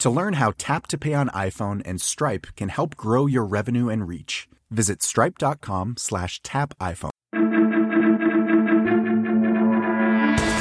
[0.00, 3.90] To learn how Tap to Pay on iPhone and Stripe can help grow your revenue
[3.90, 7.10] and reach, visit stripe.com slash tap iPhone.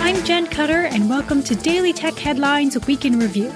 [0.01, 3.49] I'm Jen Cutter, and welcome to Daily Tech Headlines Week in Review.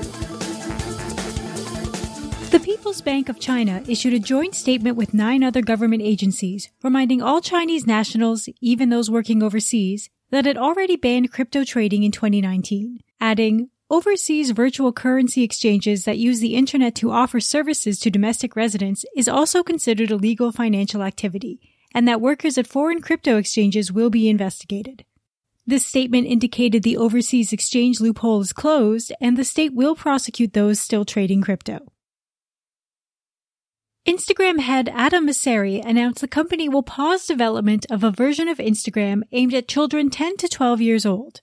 [2.51, 7.21] The People's Bank of China issued a joint statement with nine other government agencies, reminding
[7.21, 13.01] all Chinese nationals, even those working overseas, that it already banned crypto trading in 2019,
[13.19, 19.05] adding, Overseas virtual currency exchanges that use the internet to offer services to domestic residents
[19.15, 21.59] is also considered a legal financial activity,
[21.93, 25.03] and that workers at foreign crypto exchanges will be investigated.
[25.67, 30.79] This statement indicated the overseas exchange loophole is closed and the state will prosecute those
[30.79, 31.79] still trading crypto.
[34.05, 39.21] Instagram head Adam Mosseri announced the company will pause development of a version of Instagram
[39.31, 41.41] aimed at children 10 to 12 years old.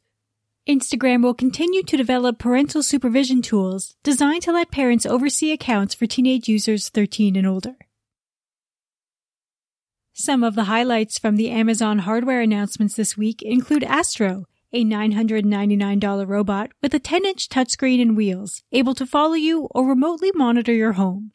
[0.69, 6.07] Instagram will continue to develop parental supervision tools designed to let parents oversee accounts for
[6.07, 7.77] teenage users 13 and older.
[10.13, 16.29] Some of the highlights from the Amazon hardware announcements this week include Astro, a $999
[16.29, 20.75] robot with a 10 inch touchscreen and wheels, able to follow you or remotely monitor
[20.75, 21.33] your home.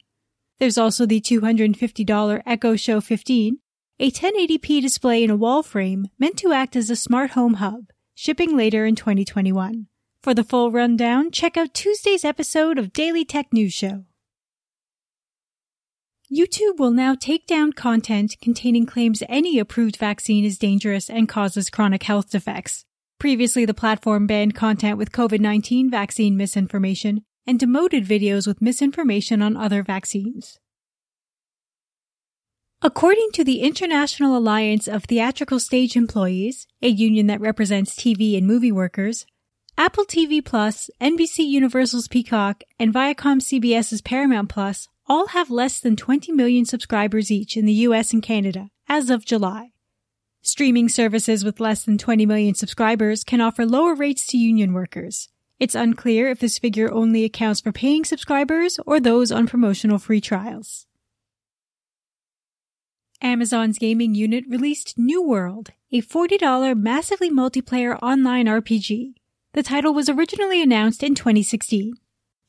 [0.60, 3.58] There's also the $250 Echo Show 15,
[3.98, 7.86] a 1080p display in a wall frame meant to act as a smart home hub,
[8.16, 9.86] shipping later in 2021.
[10.22, 14.06] For the full rundown, check out Tuesday's episode of Daily Tech News Show.
[16.32, 21.70] YouTube will now take down content containing claims any approved vaccine is dangerous and causes
[21.70, 22.84] chronic health defects.
[23.20, 29.56] Previously, the platform banned content with COVID-19 vaccine misinformation and demoted videos with misinformation on
[29.56, 30.58] other vaccines.
[32.82, 38.46] According to the International Alliance of Theatrical Stage Employees, a union that represents TV and
[38.46, 39.24] movie workers,
[39.78, 45.96] Apple TV Plus, NBC Universal's Peacock, and Viacom CBS's Paramount Plus all have less than
[45.96, 49.70] 20 million subscribers each in the US and Canada as of July.
[50.42, 55.30] Streaming services with less than 20 million subscribers can offer lower rates to union workers.
[55.58, 60.20] It's unclear if this figure only accounts for paying subscribers or those on promotional free
[60.20, 60.86] trials.
[63.22, 69.14] Amazon's gaming unit released New World, a $40 massively multiplayer online RPG.
[69.54, 71.94] The title was originally announced in 2016.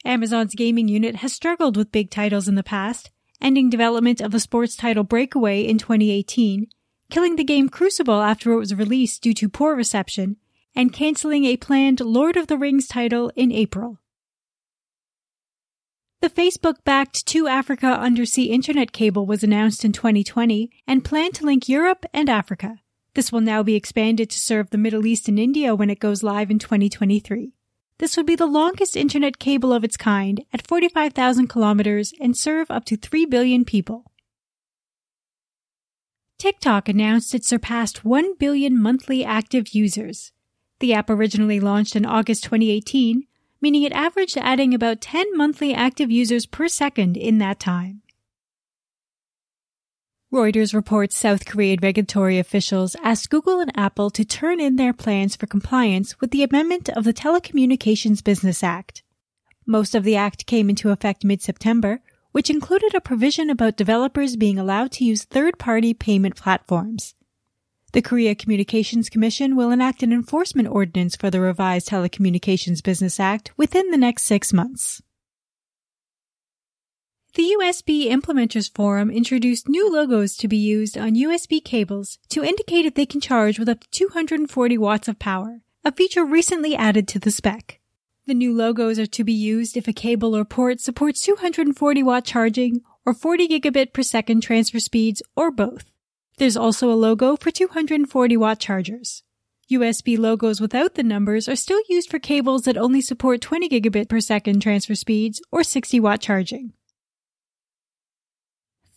[0.03, 3.11] Amazon's gaming unit has struggled with big titles in the past,
[3.41, 6.67] ending development of the sports title Breakaway in 2018,
[7.09, 10.35] killing the game Crucible after it was released due to poor reception,
[10.75, 13.99] and canceling a planned Lord of the Rings title in April.
[16.19, 21.69] The Facebook backed 2Africa undersea internet cable was announced in 2020 and planned to link
[21.69, 22.79] Europe and Africa.
[23.13, 26.23] This will now be expanded to serve the Middle East and India when it goes
[26.23, 27.53] live in 2023.
[27.99, 32.71] This would be the longest internet cable of its kind at 45,000 kilometers and serve
[32.71, 34.11] up to 3 billion people.
[36.39, 40.31] TikTok announced it surpassed 1 billion monthly active users.
[40.79, 43.26] The app originally launched in August 2018
[43.61, 48.01] meaning it averaged adding about 10 monthly active users per second in that time.
[50.31, 55.37] Reuters reports South Korean regulatory officials asked Google and Apple to turn in their plans
[55.37, 59.03] for compliance with the amendment of the Telecommunications Business Act.
[59.65, 62.01] Most of the act came into effect mid-September,
[62.33, 67.15] which included a provision about developers being allowed to use third-party payment platforms.
[67.97, 73.51] The Korea Communications Commission will enact an enforcement ordinance for the revised Telecommunications Business Act
[73.57, 75.01] within the next six months.
[77.33, 82.85] The USB Implementers Forum introduced new logos to be used on USB cables to indicate
[82.85, 87.07] if they can charge with up to 240 watts of power, a feature recently added
[87.07, 87.79] to the spec.
[88.27, 92.25] The new logos are to be used if a cable or port supports 240 watt
[92.25, 95.89] charging or 40 gigabit per second transfer speeds or both.
[96.37, 99.23] There's also a logo for 240 watt chargers.
[99.71, 104.07] USB logos without the numbers are still used for cables that only support 20 gigabit
[104.07, 106.73] per second transfer speeds or 60 watt charging.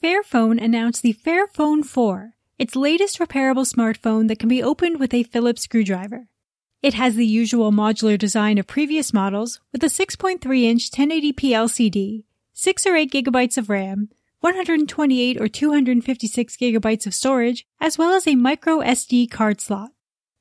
[0.03, 5.25] Fairphone announced the Fairphone 4, its latest repairable smartphone that can be opened with a
[5.25, 6.29] Phillips screwdriver.
[6.83, 12.25] It has the usual modular design of previous models with a 6.3 inch 1080p LCD,
[12.53, 14.09] 6 or 8 gigabytes of RAM,
[14.41, 19.91] 128 or 256 gigabytes of storage, as well as a micro SD card slot.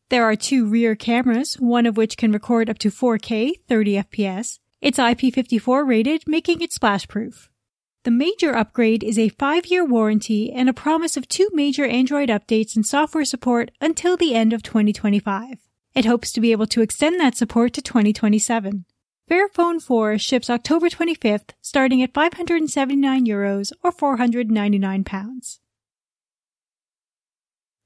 [0.10, 4.60] There are two rear cameras, one of which can record up to 4K 30 FPS.
[4.81, 7.50] It's IP54 rated, making it splash proof.
[8.04, 12.30] The major upgrade is a five year warranty and a promise of two major Android
[12.30, 15.57] updates and software support until the end of 2025.
[15.94, 18.86] It hopes to be able to extend that support to 2027.
[19.30, 25.60] Fairphone 4 ships October 25th, starting at 579 euros or 499 pounds.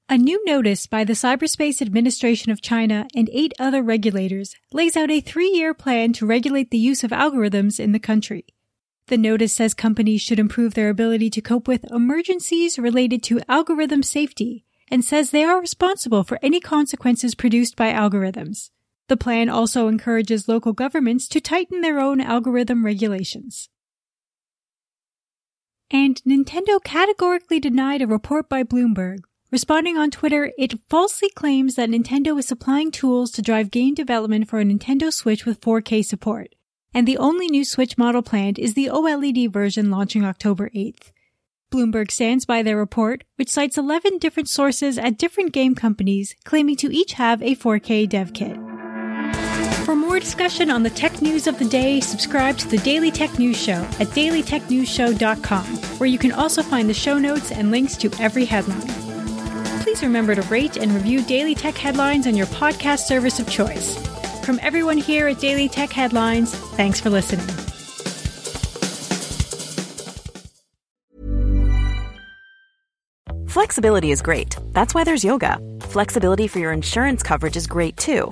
[0.07, 5.11] A new notice by the Cyberspace Administration of China and eight other regulators lays out
[5.11, 8.45] a three-year plan to regulate the use of algorithms in the country.
[9.07, 14.01] The notice says companies should improve their ability to cope with emergencies related to algorithm
[14.01, 18.69] safety and says they are responsible for any consequences produced by algorithms.
[19.09, 23.69] The plan also encourages local governments to tighten their own algorithm regulations.
[25.91, 29.19] And Nintendo categorically denied a report by Bloomberg.
[29.51, 34.49] Responding on Twitter, it falsely claims that Nintendo is supplying tools to drive game development
[34.49, 36.55] for a Nintendo Switch with 4K support
[36.93, 41.11] and the only new Switch model planned is the OLED version launching October 8th.
[41.71, 46.75] Bloomberg stands by their report, which cites 11 different sources at different game companies claiming
[46.75, 48.72] to each have a 4K dev kit.
[49.85, 53.37] For more discussion on the tech news of the day, subscribe to the Daily Tech
[53.37, 55.65] News Show at dailytechnewsshow.com,
[55.97, 58.87] where you can also find the show notes and links to every headline.
[59.81, 63.97] Please remember to rate and review Daily Tech headlines on your podcast service of choice.
[64.45, 67.45] From everyone here at Daily Tech Headlines, thanks for listening.
[73.47, 74.57] Flexibility is great.
[74.71, 75.59] That's why there's yoga.
[75.81, 78.31] Flexibility for your insurance coverage is great too.